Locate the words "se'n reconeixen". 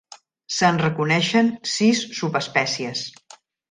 0.59-1.53